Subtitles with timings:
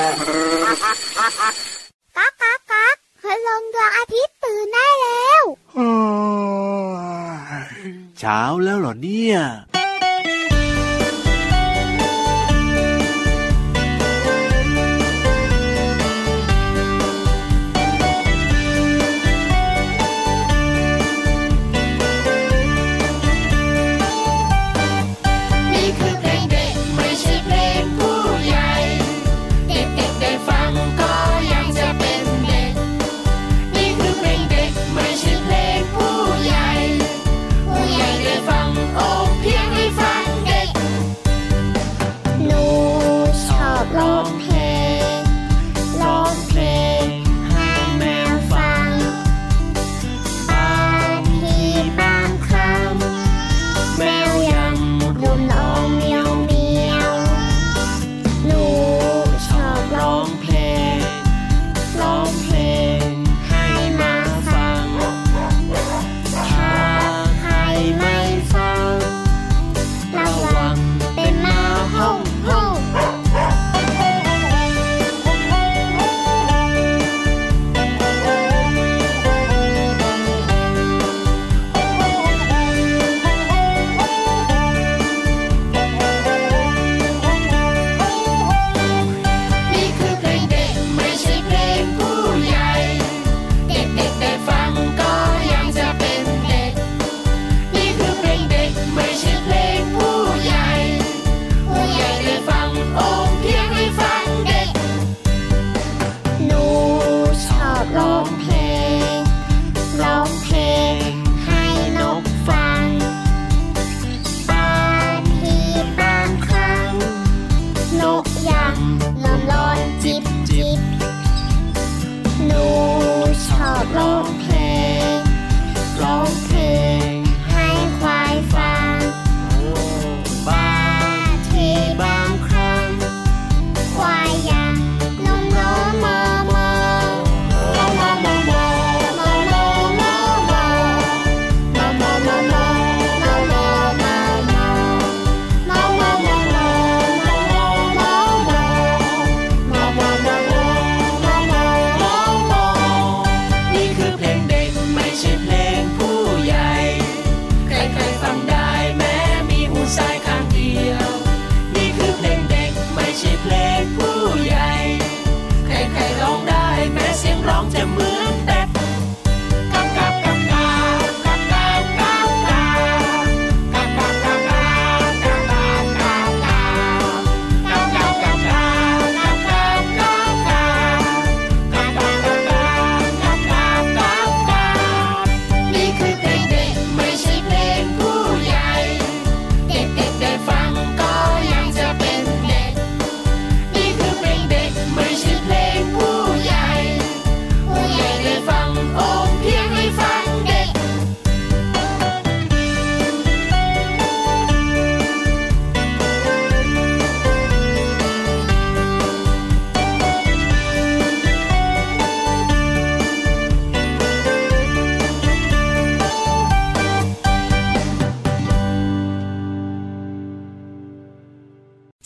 [0.00, 5.44] ก๊ากก๊ากก๊ากคืลงดวงอาทิตย์ตื่นได้แล้ว
[8.18, 9.36] เช้าแล้วเหรอเนี่ย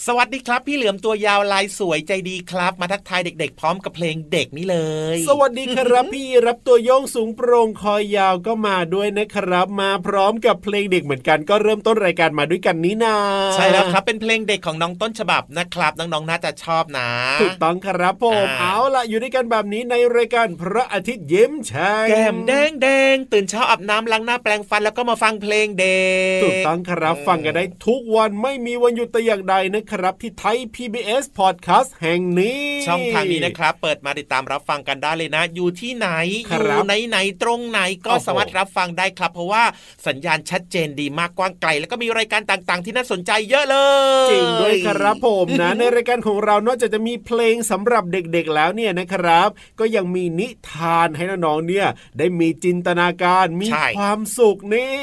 [0.09, 4.79] สวัสดีครับ พี่เหลือมตัวยาวลายสวยใจดีครับ มาทักทายเด็กๆ พร้อมกับเพลงเด็กนี่เล
[5.15, 13.17] ย สวัสดีครับพี่รับตัวโยงสูงโปร่งคอยยาวก็มาด้วยนะครับ มาพร้อมกับเพลงเด็กเหมือนกันก็เริ่มต้นรายการมาด้วยกันนี้นา
[13.55, 17.09] ใช่แล้วครับเป็นเพลงเด็กของน้องต้นฉบับนะครับน้องๆน่าจะชอบนะ
[17.41, 26.03] ถูกต้องครับผมเอาล่ะอยู่ด้วยกันแบบนี้ในรายการพระอาทิตย์ยิ้มแฉ่งแก้มแดงแดงตื่นเช้าอาบน้ำล้างหน้าแปลงฟันแล้วก็มาฟังเพลงเด็
[26.39, 36.09] กถูกต้องครับฟังกันได้ทุกวันไม่มีวันหยุดแต่อย่างใดนะครับที่ไทย PBS Podcast แห่งนี้ ช่องทางนี้นะครับ เปิดมาติดตามรับฟังกันได้เลยนะ อยู่ที่ไหน
[36.51, 39.65] อยู่ไหนไหนตรงไหนก็สามารถรับฟังได้ครับ เพราะว่า
[40.07, 43.77] สัญญาณชัดเจนดีมากกว้างไกล แล้วก็มีรายการต่างๆ ที่น่าสนใจเยอะเล
[44.27, 49.49] ย จริงด้วยครับผมนะ ในรายการของเรานอกจากจะมีเพลงสำหรับเด็กๆแล้วเนี่ยนะครับ
[49.81, 51.87] ก็ยังมีนิทานให้น้องๆเนี่ย
[52.19, 54.95] ได้มีจินตนาการมีความสุขนี่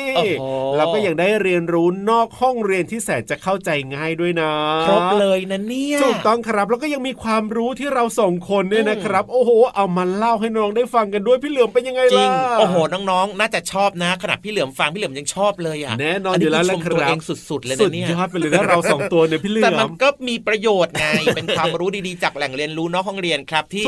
[0.75, 4.51] แล้วก็ยังได้เรียนรู้นอกห้องเรียนที่แสนจะเข้าใจง่ายด้วยนะ
[4.87, 12.29] ครบเลยนะเนี่ยถูกต้องครับแล้วก็ยังมีความรู้ที่เราส่งคนเนี่ยนะครับ โอ้โห เอามาเล่าให้น้องได้ฟังกันด้วยพี่เหลือมเป็นยังไงล่ะจริง
[12.59, 17.19] โอ้โหน้องๆ น่าจะชอบนะขนาดพี่เหลือมฟังพี่เหลือมยังชอบเลยอะแน่นอนอยู่แล้วแหละครับตัวเอง
[17.49, 21.05] สุดๆเลยนะเนี่ยสุดยอดไปเลยนะเราสองตัวเนี่ยพี่เหลือมแต่มันก็มีประโยชน์ไง
[21.35, 23.85] เป็นความรู้ดีๆจากแหล่งเรียนรู้นอกห้องเรียนครับ ที่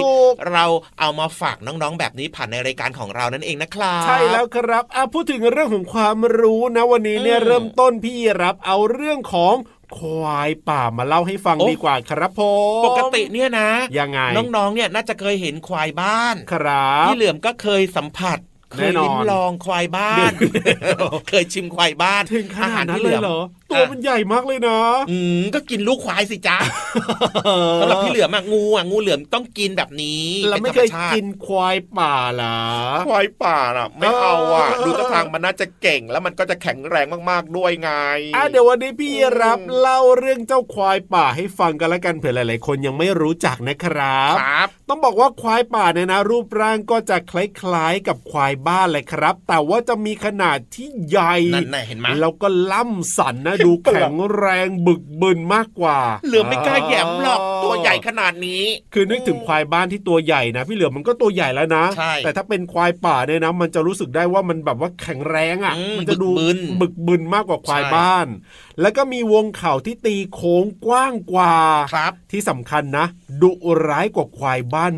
[0.51, 0.66] เรา
[1.00, 9.56] เอามาฝากน้องๆ แบบนี้ผ่านในรายการของเรานั่นเองนะครับใช่แล้วครับอะพูดถึงเรื่องของความรู้นะวันนี้เนี่ยเริ่มต้นพี่รับเอาเรื่องของ
[9.98, 12.42] ควายป่ามาเล่าให้ฟังดีกว่าครับผ
[12.82, 13.70] มปกติเนี่ยนะ
[14.00, 14.20] ยังไง
[14.56, 18.40] น้องๆเนี่ยน่าจะเคยเห็นควายบ้านครับพี่เหลือมก็เคยสัมผัส
[18.74, 20.32] เคยลิ้มลองควายบ้าน
[21.30, 23.40] เคยชิมควายบ้านถึงขนาดนั้นเลยเหรอ
[23.74, 24.80] ตัวมันใหญ่มากเลยนะ
[25.12, 26.58] อืมก็กินลูกควายสิจ้า
[27.81, 32.60] สำหรับพี่เหลือมอะงูอะงูเหลือมต้องกินแบบนี้เราไม่เคยกินควายป่าหรอ
[33.08, 37.92] ควายป่าอะไม่เอาอะดูท่าทางมันน่าจะเก่ง แล้วมันก็จะแข็งแรงมากๆด้วยไง
[38.36, 39.12] อะเดี๋ยววันนี้พี่
[39.42, 58.63] รับเล่าเรื่องเจ้าควายป่าให้ฟังกันแล้วกันเผื่อหลาย ๆ คนยังไม่รู้จักนะครับครับ ต้องบอกว่าควายป่าเนี่ยนะ รูปร่างก็จะคล้ายๆกับควายบ้านเลยครับ แต่ว่าจะมีขนาดที่ใหญ่นั่นเห็นไหมแล้วก็ล่ำสันนะดูแข็งแรงบึกบึนมากกว่า เหลือไม่กล้าแย้มหรอกตัวใหญ่ขนาดนี้
[58.94, 61.86] คือนึกถึงควายบ้านที่ตัวใหญ่นะ พี่เหลือมันก็ตัวใหญ่แล้วนะ
[62.24, 66.30] แต่ถ้าเป็นควายป่าเนี่ยนะ มันจะรู้สึกได้ว่ามันแบบว่าแข็งแรงอะ มันจะดู
[66.81, 68.27] บึกบึนมากกว่าควายบ้าน
[68.81, 71.56] แล้วก็มีวงเข่าที่ตีโค้งกว้างกว่า
[71.94, 73.06] ครับ ที่สำคัญนะ
[73.42, 73.51] ดุ
[73.88, 74.92] ร้ายกว่าควายบ้าน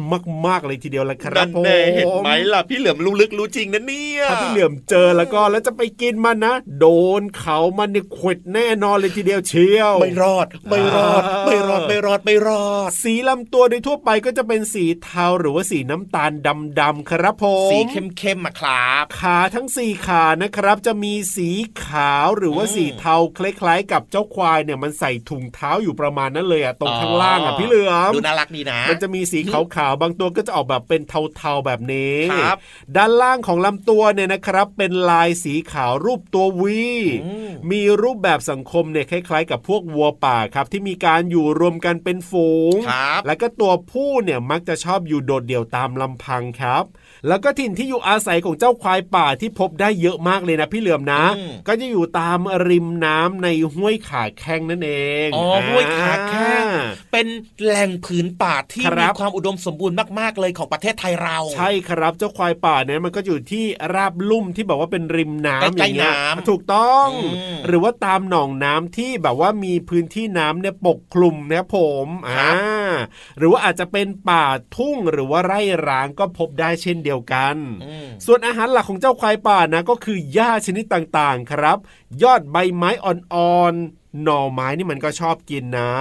[0.47, 1.65] มาก ๆ เลยทีเดียวละครับผม
[1.95, 6.87] เห็นไหมล่ะพี่เหลือมรู้ลึกรู้จริงนะเนี่ยถ้าพี่เหลือมเจอแล้วก็แล้วจะไปกินมันนะ โด
[7.19, 16.31] นเขามันเนี่ยขดแน่นอนเลยทีเดียวเชียว ไม่รอด ไม่รอด ไม่รอด ไม่รอด ไม่รอด สีลำตัวโดยทั่วไปก็จะเป็นสีเทาหรือว่าสีน้ำตาล
[16.79, 21.49] ดำๆครับผมสีเข้มๆมาครับ ขาทั้งสี่ขานะครับ จะมีสี
[21.83, 29.39] ขาวหรือว่าสีเทาคล้ายๆ กับเจ้าควายเนี่ยมันใส่ถุงเท้าอยู่ประมาณนั้นเลยอะตรงข้างล่างอะพี่เหลือมดูน่ารักดีนะ มันจะมีสี
[29.75, 31.01] ขาวๆบางตัวก็จะออกแบบเป็น
[31.37, 32.57] เทาๆแบบนี้ครับ
[32.95, 36.83] ด้านล่างของลำตัวเนี่ยนะครับ เป็นลายสีขาวรูปตัววี
[37.71, 42.75] มีรูปแบบสังคมเนี่ยคล้ายๆ กับพวกวัวป่าครับที่มีการอยู่รวมกันเป็นฝูง
[43.27, 46.83] และก็ตัวผู้เนี่ยมักจะชอบอยู่โดดเดี่ยวตามลำพังครับ
[47.27, 51.23] แล้วก็ถิ่นที่อยู่อาศัยของเจ้าควายป่าที่พบได้เยอะมากเลยนะพี่เหลือมนะ
[51.67, 54.91] ก็จะอยู่ตามริมน้ำในห้วยขาแข้งนั่นเอ
[55.25, 56.65] งอ๋อห้วยขาแข้ง
[57.11, 57.27] เป็น
[57.63, 63.65] แหล่งผืนป่าที่มีความอุดมสมบูรณ์มากๆเลยของประเทศไทยเรา ใช่ครับเจ้าควายป่าเนี่ยมันก็อยู่ที่
[63.95, 66.13] ราบลุ่มที่แบบว่าเป็นริมน้ำอย่างเงี้ย
[66.49, 67.07] ถูกต้อง
[67.67, 72.47] หรือว่าตามหนองน้ำที่แบบว่ามีพื้นที่น้ำเนี่ยปกคลุมนะผมอ่า
[73.37, 74.45] หรือว่าอาจจะเป็นป่า
[74.75, 77.55] ทุ่งหรือว่าไร่ร้างก็พบได้เช่นเดียวกัน
[78.25, 81.77] ส่วนอาหารหลักของเจ้าควายป่านะก็คือหญ้าชนิดต่างๆครับ
[82.23, 85.93] ยอดใบไม้อ่อนๆ หน่อไม้นี่มันก็ชอบกินนะ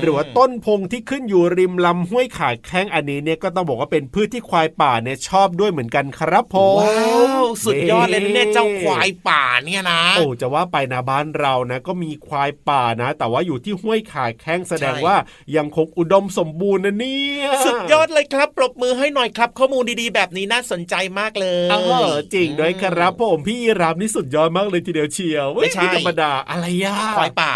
[0.00, 15.16] หรือว่าต้นพงที่ขึ้นอยู่ริมลำห้วยขาแข้งอันนี้เนี่ยก็ต้องบอกว่าเป็นพืชที่ควายป่าเนี่ยชอบด้วยเหมือนกันครับผมว้าวสุดยอดเลยเนี่ยเจ้าควายป่าเนี่ยนะโอ้จะว่าไปนะบ้านเรานะ ก็มีควายป่านะ แต่ว่าอยู่ที่ห้วยขาแข้งแสดงว่า
[15.56, 21.76] ยังคงอุดมสมบูรณ์นะเนี่ยสุดยอดเลยครับ ปรบมือให้หน่อยครับ ข้อมูลดีๆ แบบนี้น่าสนใจมากเลยเอ
[22.10, 27.52] อจริงด้วยครับผมพี่รับนี่สุดยอดมากเลยทีเดียวเชียวไม่ใช่ธรรมดาอะไรยาควายป่า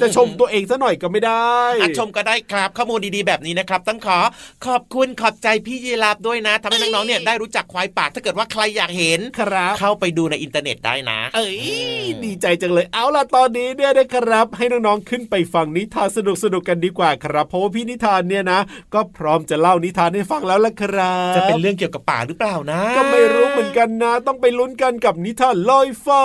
[0.00, 1.54] จะชมตัวเองซะหน่อยก็ไม่ได้
[1.98, 4.18] ชมก็ได้ครับข้อมูลดีๆแบบนี้นะครับ ต้องขอ
[4.66, 16.18] ขอบคุณขอบใจพี่ยีราบด้วยนะทำให้น้องๆเนี่ยได้รู้จักควายป่าถ้าเกิดว่าใครอยากเห็นครับ เข้าไปดูในอินเทอร์เน็ตได้นะ เอ้ยดีใจจังเลยเอาล่ะตอนนี้เนี่ยนะครับ ให้น้องๆขึ้นไปฟังนิทานส
[16.54, 18.60] นุกๆกันดีกว่าครับเพราะว่าพี่นิทานเนี่ยนะ
[18.94, 26.24] ก็พร้อมจะเล่านิทานให้ฟังแล้วล่ะครับจะเป็นเรื่องเกี่ยวกับป่าหรือเปล่านะ ก็ไม่รู้เหมือนกันนะ ต้องไปลุ้นกันกับนิทานลอยฟ้า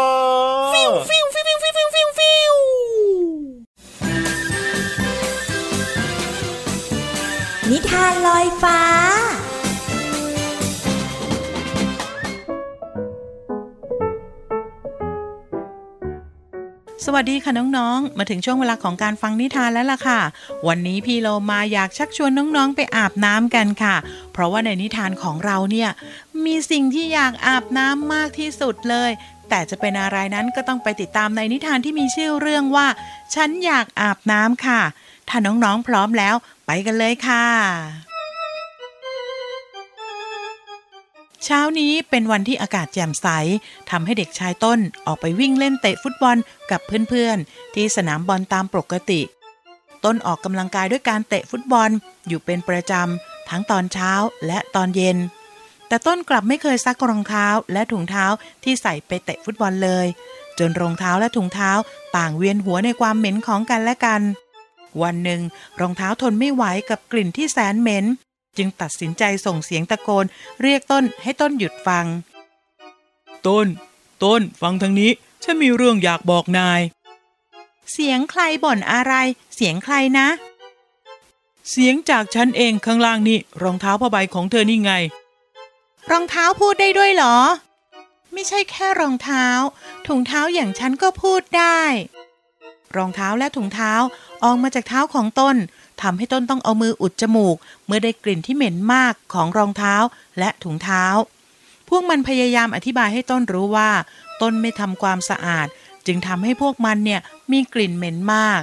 [0.74, 8.80] ฟิวฟิวฟิวฟิวฟิวฟิวานลอยฟ้า
[17.06, 20.20] สวัสดีค่ะน้องๆ มาถึงช่วงเวลาของการฟังนิทานแล้วล่ะค่ะ
[20.68, 23.96] วันนี้พี่โลมาอยากชักชวนน้องๆไปอาบน้ำกันค่ะ
[24.34, 25.90] เพราะว่าในนิทานของเราเนี่ย
[26.46, 29.12] มีสิ่งที่อยากอาบน้ำมากที่สุดเลย
[29.50, 32.88] แต่จะเป็นอะไรนั้นก็ต้องไปติดตามในนิทานที่มีชื่อเรื่องว่า
[33.36, 34.82] ฉันอยากอาบน้ำค่ะ
[35.30, 36.36] ถ้าน้องๆพร้อมแล้ว
[36.72, 37.46] ไปกันเลยค่ะ
[41.44, 43.28] เช้านี้เป็นวันที่อากาศแจ่มใส
[43.90, 46.38] ทำให้เด็กชายต้นออกไปวิ่งเล่นเตะฟุตบอล
[46.72, 49.22] กับเพื่อนๆ ที่สนามบอลตามปกติ
[50.06, 51.90] ต้นออกกำลังกายด้วยการเตะฟุตบอล
[52.28, 54.12] อยู่เป็นประจำทั้งตอนเช้า
[54.48, 55.18] และตอนเย็น
[55.88, 58.26] แต่ต้นกลับไม่เคยซักรองเท้าและถุงเท้า
[58.64, 60.08] ที่ใส่ไปเตะฟุตบอลเลย
[60.60, 61.72] จนรองเท้าและถุงเท้า
[62.18, 64.24] ต่างเวียนหัวในความเหม็นของกันและกัน
[65.02, 65.42] วันหนึ่ง
[65.80, 68.06] รองเท้าทนไม่ไหวกับกลิ่นที่แสนเหม็น
[68.58, 70.26] จึงตัดสินใจส่งเสียงตะโกน
[70.62, 72.06] เรียกต้นให้ต้นหยุดฟัง
[73.48, 73.68] ต้น
[74.24, 75.12] ต้น ฟังทางนี้
[75.44, 76.82] ฉันมีเรื่องอยากบอกนาย
[77.94, 79.14] เสียงใครบ่นอะไร
[79.56, 80.28] เสียงใครนะ
[81.70, 84.94] เสียงจากฉันเองข้างล่างนี่รองเท้าผ้าใบของเธอนี่ไง
[86.12, 87.38] รองเท้าพูดได้ด้วยเหรอ
[88.34, 89.46] ไม่ใช่แค่รองเท้า
[90.08, 91.82] ถุงเท้าอย่างฉันก็พูดได้
[92.98, 93.94] รองเท้าและถุงเท้า
[94.44, 95.56] ออกมาจากเท้าของต้น
[96.02, 97.56] ทำให้ต้นต้องเอามืออุดจมูก
[97.86, 99.96] เมื่อได้กลิ่นที่เหม็นมากของรองเท้า
[100.40, 101.04] และถุงเท้า
[101.90, 103.92] พวกมันพยายามอธิบายให้ต้นรู้ว่า
[104.42, 105.68] ต้นไม่ทำความสะอาด
[106.06, 108.62] จึงทำให้พวกมันเนี่ยมีกลิ่นเหม็นมาก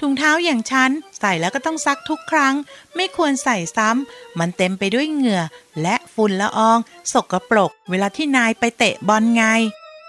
[0.00, 2.54] ถุงเท้าอย่างฉันใส่แล้วก็ต้องซักทุกครั้ง
[2.96, 5.42] ไม่ควรใส่ซ้ำมันเต็มไปด้วยเหงื่อ
[5.82, 6.78] และฝุ่นละออง
[7.12, 9.44] สกปรก เวลาที่นายไปเตะบอลไง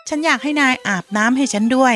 [0.07, 1.95] ฉันอยากให้นายอาบน้ำให้ฉันด้วย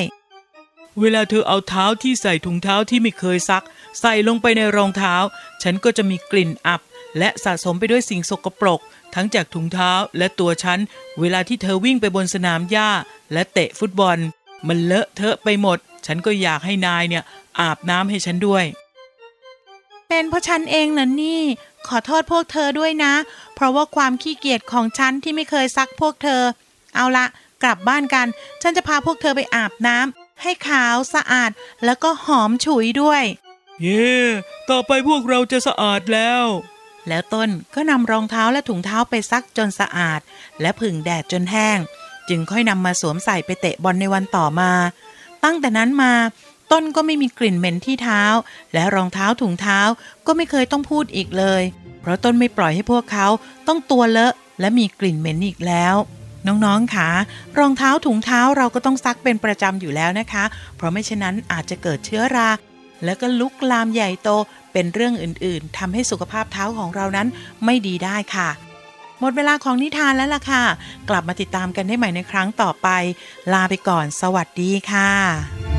[1.00, 3.64] เวลาเธอเอาเท้าที่ใส่ถุงเท้าที่ไม่เคยซัก
[4.02, 5.16] ใส่ลงไปในรองเท้า
[5.64, 6.82] ฉันก็จะมีกลิ่นอับ
[7.18, 8.80] และสะสมไปด้วยสิ่งสกปรก
[9.16, 10.80] ทั้งจากถุงเท้าและตัวฉัน
[11.20, 12.90] เวลาที่เธอวิ่งไปบนสนามหญ้า
[13.34, 14.18] และเตะฟุตบอล
[14.68, 17.24] มันเลอะเทอะไปหมด ฉันก็อยากให้นายเนี่ย
[17.60, 18.66] อาบน้ำให้ฉันด้วย
[20.08, 21.42] เป็นเพราะฉันเองเหรอนี่
[21.88, 23.14] ขอโทษพวกเธอด้วยนะ
[23.56, 26.42] เพราะว่าความขี้เกียจของฉันที่ไม่เคยซักพวกเธอ
[26.96, 27.26] เอาละ
[27.64, 28.28] กลับบ้านกัน
[28.62, 31.52] ฉันจะพาพวกเธอไปอาบน้ำ ให้ขาวสะอาด
[31.86, 33.24] แล้วก็หอมฉุยด้วย
[33.82, 34.16] เย่
[34.70, 36.44] ต่อไปพวกเราจะสะอาดแล้ว
[37.08, 40.20] แล้วต้นก็นำรองเท้าและถุงเท้าไปซักจนสะอาด
[40.62, 41.80] และผึ่งแดดจนแห้ง
[42.30, 44.72] จึงค่อยนำมาสวมใส่ไปเตะบอลในวันต่อมา
[45.44, 46.14] ตั้งแต่นั้นมา
[46.72, 48.24] ต้นก็ไม่มีกลิ่นเหม็นที่เท้า
[48.74, 49.80] และรองเท้าถุงเท้า
[50.26, 51.64] ก็ไม่เคยต้องพูดอีกเลย
[52.02, 53.28] เพราะต้นไม่ปล่อยให้พวกเขา
[53.68, 55.96] ต้องตัวเลอะและมีกลิ่นเหม็นอีกแล้ว
[56.48, 57.10] น้องๆค่ะ
[57.60, 60.44] รองเท้าถุงเท้าเราก็ต้องซักเป็นประจำอยู่แล้วนะคะ
[60.76, 62.52] เพราะไม่เช่นนั้นอาจจะเกิดเชื้อรา
[63.06, 64.30] แล้วก็ลุกลามใหญ่โต
[64.74, 67.28] เป็นเรื่องอื่นๆทำให้สุขภาพเท้าของเรานั้น
[67.66, 68.50] ไม่ดีได้ค่ะ
[69.20, 70.64] หมดเวลาของนิทานแล้วล่ะค่ะ
[71.10, 72.88] กลับมาติดตามกันได้ใหม่ในครั้งต่อไป
[73.54, 75.71] ลาไปก่อน สวัสดีค่ะ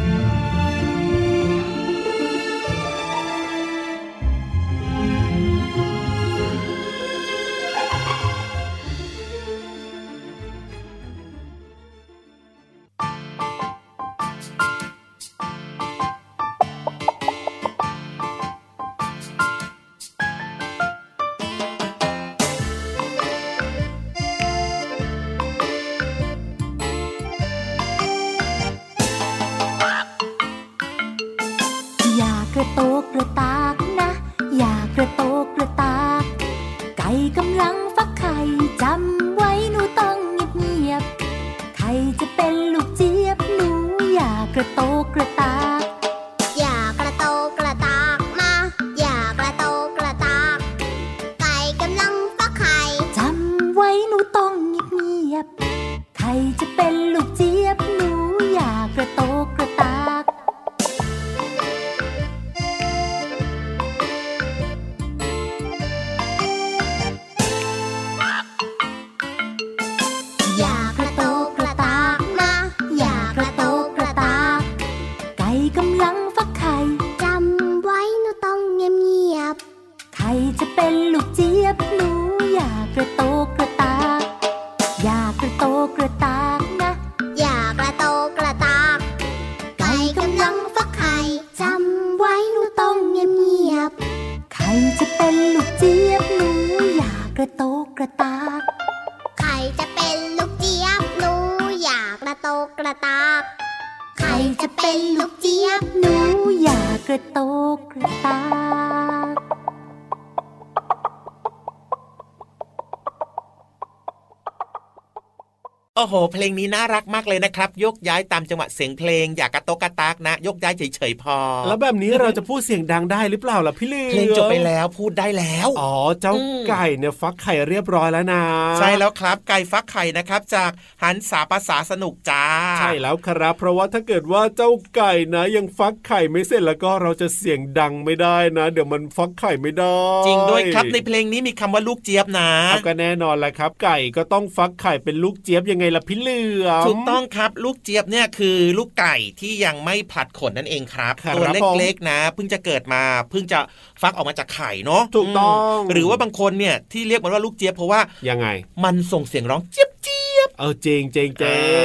[115.97, 128.43] โอ้โห เพลงนี้น่ารักมากเลยนะครับ ยกย้ายตามจังหวะเสียงเพลง อย่ากระโตกกระตากนะ ยกย้ายเฉยๆพอ แล้วแบบนี้เราจะพูดเสียงดังได้หรือเปล่าล่ะพี่ลือเพลงจบไปแล้วพูดได้แล้ว อ๋อ เจ้าอืมไก่เนี่ยฟักไข่เรียบร้อยแล้วนะ
[128.79, 130.71] ใช่แล้วครับ ไก่ฟักไข่นะครับ จาก
[131.03, 132.45] หันสาภาษาสนุกจ้า
[132.79, 139.97] ใช่แล้วครับ เพราะว่าถ้าเกิดว่าเจ้าไก่นะ ยังฟักไข่ไม่เสร็จแล้วก็เราจะเสียงดังไม่ได้นะ เดี๋ยวมันฟักไข่ไม่ได้
[140.27, 153.59] จริงด้วยครับในเพลงนี้มีคำว่าลูกเจี๊ยบนะเอาก็แน่นอนแหละครับ ไก่ก็ต้องฟักไข่เป็นลูกเจี๊ยบยังไงล่ะพี่เหลือมถูกต้องครับ ลูกเจี๊ยบเนี่ยคือลูกไก่ที่ยังไม่ผลัดขนนั่นเองครับครับตัวผมเล็กๆนะ เพิ่งจะเกิดมาเพิ่งจะ
[154.03, 158.47] ฟักออกมาจากไข่เนาะถูกต้องมหรือว่าบางคนเนี่ยที่เรียกมันว่าลูกเจี๊ยบเพราะว่ายังไง
[158.85, 161.43] มันส่งเสียงร้องเจี๊ยบเจี๊ย บเออเจงเจงเจ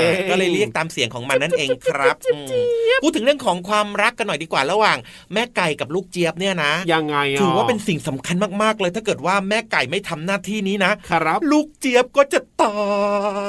[0.10, 2.16] งก็เลยเรียกตามเสียงของมันนั่นเองครับ
[3.04, 4.98] พูดถึงเรื่องของความรักกันหน่อยดีกว่าระหว่าง
[5.34, 12.78] แม่ไก่กับลูกเจี๊ยบเนี่ยนะยังไงถือว่าเป็นสิ่งสำคัญมากๆเลยถ้าเกิดว่าแม่ไก่ไม่ทำหน้าที่นี้นะครับ ลูกเจี๊ยบก็จะตา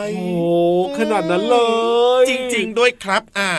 [0.06, 0.28] ยโอ้
[0.98, 1.58] ขนาดนั้นเล
[2.22, 3.50] ย จริง ๆ ด้วยครับ อ่า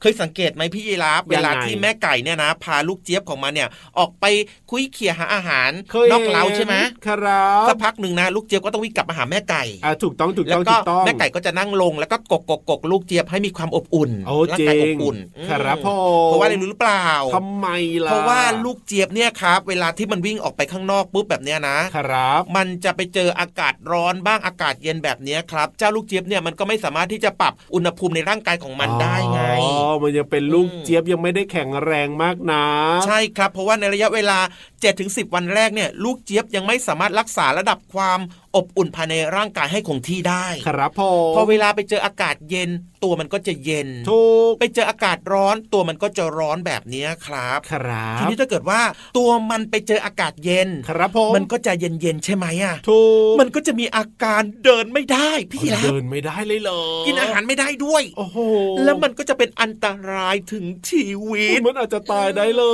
[0.00, 4.24] เคยสังเกตไหมพี่ยีราฟเวลาที่แม่ไก่เนี่ยนะ พาลูกเจี๊ยบของมันเนี่ย ออกไป
[4.70, 5.70] คุยเขี่ยหาอาหาร
[6.12, 6.74] นอกเล้าใช่ไหม
[7.06, 14.10] ครับสักพักหนึ่งนะลูกเจี๊ยบก็ต้องวิ่งกลับมาหาแม่ไก่อ่าถูกต้องถูกต้องถูกต้องแม่ไก่ก็จะนั่งลงแล้วก็กกกกลูกเจี๊ยบให้มีความอบอุ่น
[14.50, 15.16] ร่างกายอบอุ่น
[15.48, 17.66] ครับพ่อเพราะว่าอะไรรู้หรือเปล่าทำไม
[18.06, 32.64] ล่ะเพราะว่าลูกเจี๊ยบเนี่ยครับเวลาที่มันวิ่งออกไปข้างนอกปุ๊บแบบเนี้ยนะครับ มันจะไปเจออากาศร้อนบ้างอากาศเย็นแบบนี้ครับเจ้าลูกเจี๊ยบเนี่ยมันก็ไม่สามารถที่จะปรับอุณหภูมิในร่างกายของมันได้ไงอ๋อมันยังเป็นลูกเจี๊ยบยังไม่ได้แข็งแรงมากนะ
[33.06, 34.38] ใช่ครับ เพราะว่าในระยะเวลา
[34.86, 38.20] 7-10ถึงวันแรกเนี่ยลูกเจี๊ยบยังไม่สามารถรักษาระดับความ
[38.56, 42.70] อบอุ่นภายในร่างกายให้คงที่ได้ ครับพ่อพอเวลาไปเจออากาศเย็น
[43.04, 48.80] ตัวมันก็จะเย็นถูกไปเจออากาศร้อน ตัวมันก็จะร้อนแบบนี้ครับ ครับทีนี้ถ้าเกิดว่า
[49.18, 58.38] ตัวมันไปเจออากาศเย็น ครับพ่อมันก็จะเย็นเย็นใช่ไหมอะถูกมันก็จะมีอาการเดินไม่ได้ พี่ละเดินไม่ได้เลยเหรอกินอาหารไม่ได้ด้วย โอ้โห
[58.84, 62.64] แล้วมันก็จะเป็นอันตรายถึงชีวิตมันอาจจะตายได้เล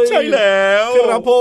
[0.00, 1.40] ย ใช่แล้ว ครับพ่อ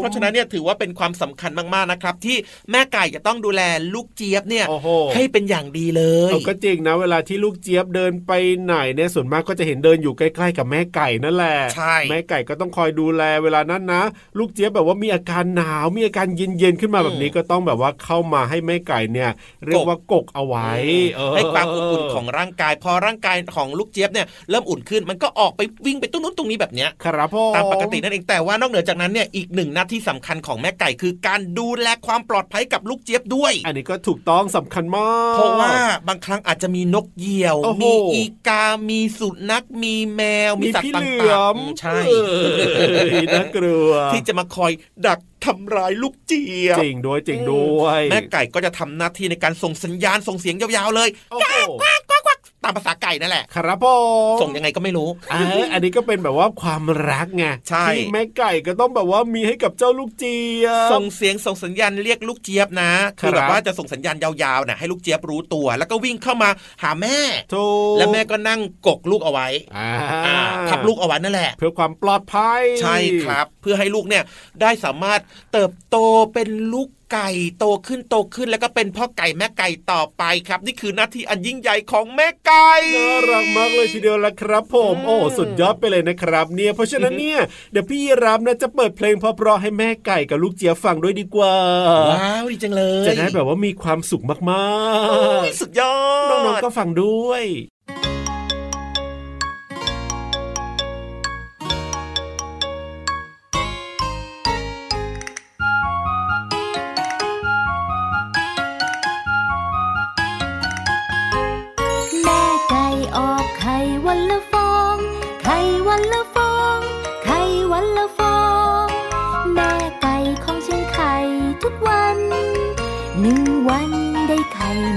[0.00, 2.36] เพราะฉะนั้นเนี่ยถือว่าเป็นความสำคัญมากๆนะครับ ที่
[2.70, 3.62] แม่ไก่จะต้องดูแล
[3.94, 4.66] ลูกเจี๊ยบเนี่ย
[5.14, 8.32] ให้เป็นอย่างดีเลยก็จริงนะ เวลาที่ลูกเจี๊ยบเดินไป
[8.62, 14.02] ไหนเนี่ยส่วนมากก็จะเห็นเดินอยู่ใกล้ ๆ กับแม่ไก่นั่นแหละใช่แม่ไก่ก็ต้องคอยดูแลเวลานั้นนะ
[14.38, 19.30] ลูกเจี๊ยบแบบว่ามีอาการหนาว มีอาการเย็นๆขึ้นมาแบบนี้ก็ต้องแบบว่าเข้ามาให้แม่ไก่เนี่ย
[19.66, 20.70] เรียกว่ากกเอาไว้
[21.34, 35.72] ให้ความอบอุ่นของร่างกาย พอร่างกายของลูกเจี๊ยบเนี่ยเริ่มอุ่นขึ้นมันก็ออกไปวิ่งไปตรงนู้นตรงนี้แบบเนี้ยครับพ่อตามปกตินั่นเองแต่ว่านอกเหนือจากนั้นเนี่ยอีกหนึ่งหน้าที่สำคัญของแม่ไก่คือการดูแลความปลอดภัยกับลูกเจี๊ยบด้วย อันนี้ก็ถูกต้องสำคัญมาก เพราะว่า
[36.08, 41.98] บางครั้งอาจจะมีนกเหยี่ยว มีอีกา มีสุนัข มีแมว มีสัตว์ต่างๆ ใช่
[43.34, 44.72] น่ากลัว ที่จะมาคอย
[45.06, 51.08] ดักทำร้ายลูกเจี๊ยบจริงด้วยจริงด้วย แม่ไก่ก็จะทำหน้าที่ในการส่งสัญญาณส่งเสียงยาวๆเลย
[51.40, 52.15] กวักกวักกวัก
[52.66, 53.86] ตามภาษาไก่นั่นแหละ ครับผ
[54.36, 55.08] มส่งยังไงก็ไม่รู้
[55.72, 66.50] อันนี้ก็เป็นแบบว่าความรักไงใช่แม่ไก่ก็ต้องแบบว่ามีให้กับเจ้าลูกเจี๊ยบส่งเสียงส่งสัญญาณเรียกลูกเจี๊ยบนะคือแบบว่าจะส่งสัญญาณยาวๆนะให้ลูกเจี๊ยบรู้ตัว แล้วก็วิ่งเข้ามา
[66.82, 67.18] หาแม่
[67.98, 69.48] แล้วแม่ก็นั่งกกลูกเอาไว้
[70.68, 74.24] ทับลูกเอาไว้นั่นแหละ เพื่อความปลอดภัยใช่ครับ เพื่อให้ลูกเนี่ย
[74.60, 75.20] ได้สามารถ
[75.52, 75.96] เติบโต
[76.32, 87.40] เป็นลูก ไก่โตขึ้นโตขึ้นแล้วก็เป็นพ่อไก่แม่ไก่ต่อไปครับ นี่คือหน้าที่อันยิ่งใหญ่ของแม่ไก่น่ารักมากเลยทีเดียวละครับ ผม โอ้สุดยอดไปเลยนะครับ เนี่ยเพราะฉะนั้นเนี่ย
[87.72, 91.56] เดี๋ยวพี่รับนะจะเปิดเพลงเพราะๆให้แม่ไก่กับลูกเจี๊ยบฟังด้วยดีกว่า
[92.10, 94.66] ว้าวดีจังเลย จะได้แบบว่ามีความสุขมา
[95.42, 95.96] กๆสุดยอ
[96.28, 97.44] ดน้องๆก็ฟังด้วย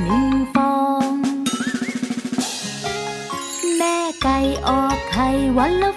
[0.03, 0.75] หนึ่งฟอ
[1.11, 1.13] ง
[3.77, 4.37] แม่ไก่
[4.67, 5.91] ออกไข่วันละ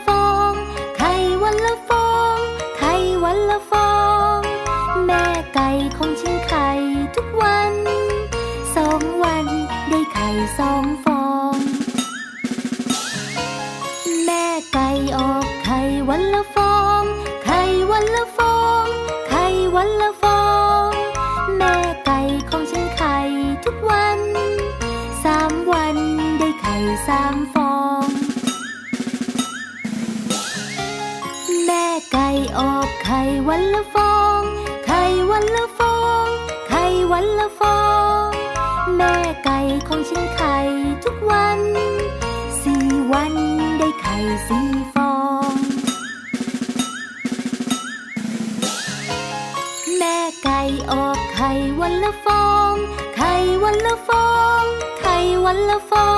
[52.73, 52.81] อง
[53.17, 53.33] ไข่
[53.63, 54.29] วันละฟอ
[54.63, 54.65] ง
[55.01, 56.11] ไข่วันละฟอ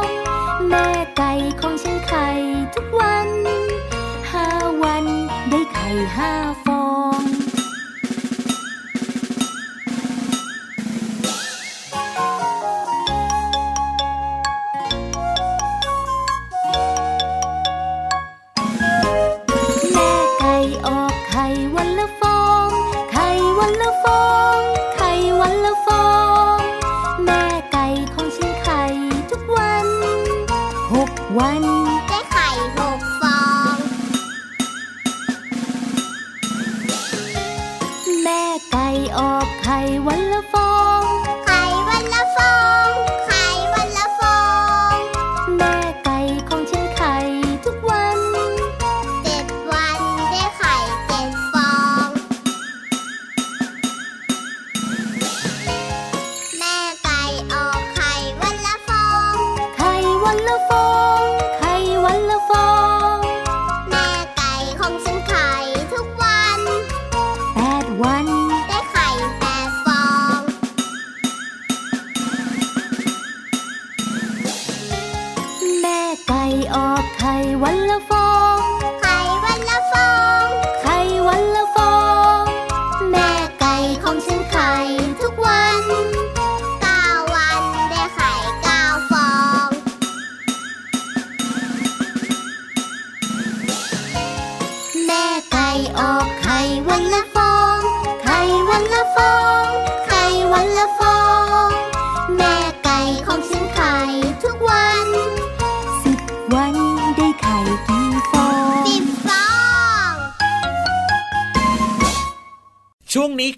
[0.00, 0.02] ง
[0.68, 2.26] แม่ไก่ของฉันไข่
[2.74, 3.28] ทุกวัน
[4.30, 4.46] ห้า
[4.82, 5.04] วัน
[5.50, 6.30] ได้ไข่ห้า
[6.64, 6.69] ฟอง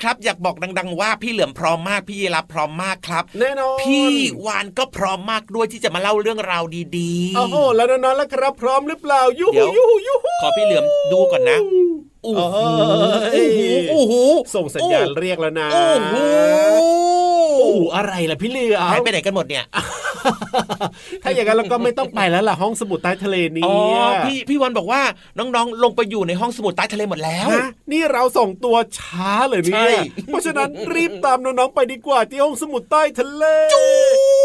[0.03, 4.11] ครับอยากบอกดัง ๆ ว่าพี่เหลือมพร้อมมากพี่ยีรับพร้อมมากครับแน่นอนพี่
[4.47, 6.65] วานก็พร้อมมากด้วยที่จะมาเล่าเรื่องราว
[6.97, 11.59] ดีๆโอ้โหแล้วน้องๆแล้วครับพร้อมหรือเปล่ายูเดี๋หูยวยูหูยูหูขอพี่เหลือมดูก่อนนะ
[12.25, 12.57] โอ้โห
[13.33, 13.49] เอ้ย
[13.91, 14.15] โอ้โห
[14.55, 16.15] ส่งสัญญาณเรียกแล้วนะโอ้โห
[17.59, 19.65] โอ้โหอะไรล่ะพี่เหลือมหายไปไหนกันหมดเนี่ย
[21.23, 23.77] ถ้าอย่างนั้นเราก็ไม่ต้องไปแล้วล่ะห้องสมุดใต้ทะเลนี้อ๋อ
[24.27, 25.03] พี่พี่วันบอกว่า
[25.39, 29.95] น้องๆ ลงไปอยู่ในห้องสมุดใต้ทะเลหมดแล้วฮะนี่เราส่งตัวช้าเลยเนี่ใช่ย
[30.27, 33.45] เพราะฉะนั้นรีบตามน้องๆไปดีกว่าที่ห้องสมุดใต้ทะเล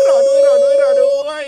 [0.08, 1.46] รอด้วยรอด้วยรอด้วย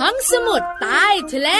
[0.00, 1.50] ห้องสมุดใต้ทะเล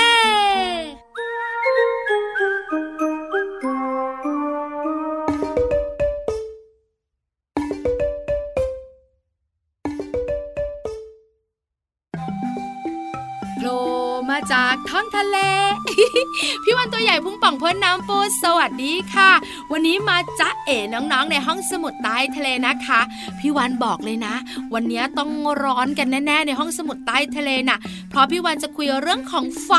[16.62, 19.30] พี่วันตัวใหญ่พุ่งป่องพ้นน้ำปูสวัสดีค่ะ
[19.72, 23.00] วันนี้มาจ๊ะเอ๋น้องๆในห้องสมุดใต้ทะเลนะคะ
[23.38, 24.34] พี่วันบอกเลยนะ
[24.74, 25.30] วันนี้ต้อง
[25.62, 27.78] ร้อนกันแน่ๆในห้องสมุดใต้ทะเลน่ะ
[28.10, 29.70] เพราะพี่วันจะคุยเรื่องของไฟ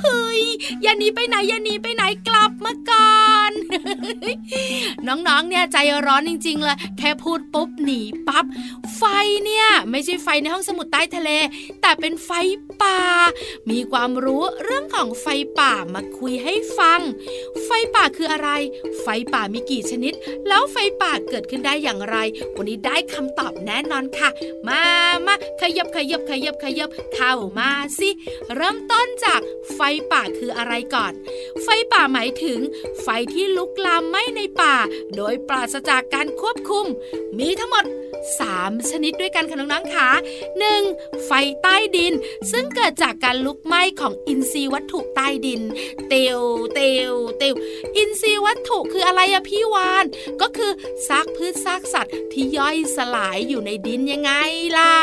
[0.00, 0.42] เฮ้ย
[0.82, 3.29] อย่าหนีไปไหนอย่าหนีไปไหนกลับมาก่อน
[5.06, 8.44] น้องๆ เนี่ยใจร้อนจริง ๆ เลย แค่พูดปุ๊บหนีปั๊บ
[8.96, 9.02] ไฟ
[9.44, 11.30] เนี่ย ไม่ใช่ไฟในห้องสมุดใต้ทะเล
[11.80, 12.30] แต่เป็นไฟ
[12.82, 12.98] ป่า
[13.70, 15.26] มีความรู้เรื่องของไฟ
[15.58, 17.00] ป่ามาคุยให้ฟัง
[17.64, 18.50] ไฟป่าคืออะไร
[19.02, 20.12] ไฟป่ามีกี่ชนิด
[20.48, 22.16] แล้วไฟป่าเกิดขึ้นได้อย่างไร
[22.56, 24.28] วันนี้ได้คำตอบแน่นอนค่ะ
[24.68, 24.82] มา
[25.26, 28.10] มาขยับขยับขยับขยับเข้ามาสิ
[28.54, 29.40] เริ่มต้นจาก
[29.74, 29.80] ไฟ
[30.12, 31.12] ป่าคืออะไรก่อน
[31.62, 32.58] ไฟป่าหมายถึง
[33.02, 34.74] ไฟที่ลุกลามไหม้ในป่า
[35.16, 36.86] โดยปราศจากการควบคุม
[37.38, 37.84] มีทั้งหมด
[38.38, 40.08] 3 ชนิดด้วยกันค่ะน้องๆค่ะ
[40.68, 41.24] 1.
[41.26, 41.30] ไฟ
[41.62, 42.12] ใต้ดิน
[42.52, 45.62] ซึ่งเกิดจากการลุกไหม้ของอินทรีย์วัตถุใต้ดิน
[46.08, 46.40] เตียว
[46.74, 47.54] เตียวเตียว
[47.96, 50.04] อินทรีย์วัตถุคืออะไรอะพี่วาน
[50.40, 50.70] ก็คือ
[51.06, 54.32] ซากพืชซากสัตว์ที่ย่อยสลายอยู่ในดินยังไง
[54.72, 55.00] เล่า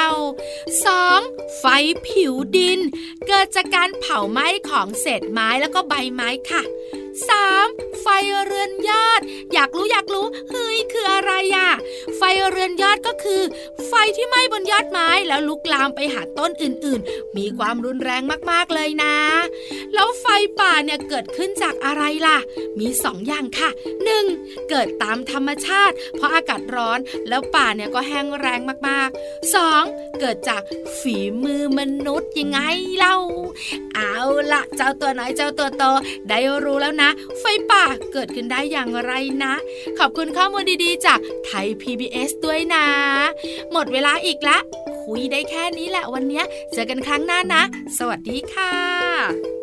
[0.78, 1.58] 2.
[1.60, 1.64] ไฟ
[2.08, 2.80] ผิวดิน
[3.28, 6.64] เกิดจากการเผาไหม้ของเศษไม้แล้วก็ใบไม้ค่ะ
[7.26, 8.02] 3.
[8.02, 8.08] ไฟ
[8.46, 9.22] เรือนยอด
[9.54, 11.72] อยากรู้อยากรู้เฮ้ยคืออะไรอะ
[12.18, 13.42] ไฟเรือนยอดก็คือ
[13.88, 19.16] ไฟที่ไหม้บนยอดไม้แล้วลุกลามไปหาต้นอื่นๆ มีความรุนแรงมากๆเลยนะ
[19.94, 20.26] แล้วไฟ
[20.60, 22.38] ป่าเนี่ยเกิดขึ้นจากอะไรล่ะ
[22.80, 23.70] มีสองอย่างค่ะ
[24.20, 24.70] 1.
[24.70, 30.20] เกิดตามธรรมชาติ เพราะอากาศร้อนแล้วป่าเนี่ยก็แห้งแรงมากๆ 2.
[30.20, 30.62] เกิดจาก
[31.00, 32.60] ฝีมือมนุษย์ยังไง
[32.98, 33.18] เล่า
[33.96, 34.16] เอา
[34.52, 35.84] ละเจ้าตัวน้อยเจ้าตัวโต
[36.30, 37.07] ได้รู้แล้วนะ
[37.40, 39.12] ไฟป่าเกิดขึ้นได้อย่างไร
[39.44, 39.54] นะ
[40.00, 42.86] ขอบคุณข้อมูลดีๆ จากไทย PBS ด้วยนะ
[43.72, 44.58] หมดเวลาอีกละ
[45.04, 46.44] คุยได้แค่นี้แหละวันนี้
[46.74, 47.64] เจอกันครั้งหน้านะ
[47.98, 49.57] สวัสดีค่ะ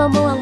[0.00, 0.39] Mama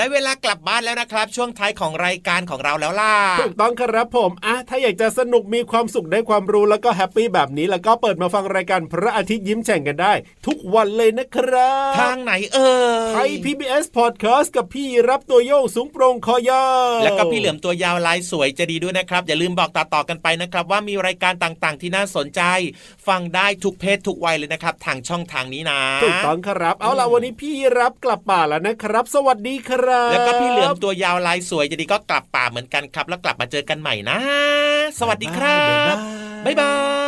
[0.00, 10.12] ได้เวลากลับบ้านแล้วนะครับ ช่วงท้ายของรายการของเราแล้วล่ะถูกต้องครับผมอะถ้าอยากจะสนุกมีความสุขได้ความรู้แล้วก็ happy แบบนี้ แล้วก็เปิดมาฟังรายการพระอาทิตย์ยิ้มแฉ่งกันได้
[10.46, 12.72] ทุกวันเลยนะครับ ทางไหนเอ่
[13.10, 22.42] ยไทย PBS Podcast กับพี่รับตัวโยงสูงโปร่งคอยาวแล้วก็พี่เหลือมตัวยาวลายสวยจะดีด้วยนะครับ อย่าลืมบอกต่อๆกันไปนะครับ ว่ามีรายการต่างๆ ที่น่าสนใจ
[23.06, 34.18] ฟังได้ทุกเพศทุกวัยเลยนะครับ ทางช่องทางนี้นะถูกต้องครับ เอาล่ะวันนี้พี่รับกลับป่าแล้วนะครับ สวัสดีครับแล้วก็พี่เหลือมตัวยาวลายสวยจะดีก็กลับป่าเหมือนกันครับ แล้วกลับมาเจอกันใหม่นะ
[34.98, 35.60] สวัสดีครั
[35.94, 35.96] บ
[36.44, 36.99] บ๊ายบาย